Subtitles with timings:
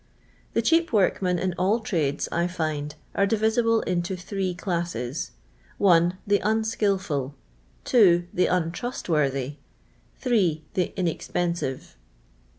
[0.53, 5.29] The cheap ymrtnien^ in all trades, I iiud, arc divisible into three classes:—
[5.77, 6.17] 1.
[6.25, 7.35] The unskilful.
[7.85, 8.25] 2.
[8.33, 9.57] The untrustworthy.
[10.17, 10.63] 3.
[10.73, 11.97] The inexpensive.